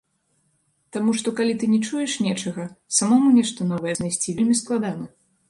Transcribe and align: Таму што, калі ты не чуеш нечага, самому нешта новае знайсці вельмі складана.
Таму 0.95 1.11
што, 1.19 1.33
калі 1.39 1.53
ты 1.63 1.69
не 1.73 1.79
чуеш 1.89 2.15
нечага, 2.29 2.65
самому 3.01 3.27
нешта 3.37 3.69
новае 3.75 3.93
знайсці 4.01 4.37
вельмі 4.41 4.59
складана. 4.65 5.05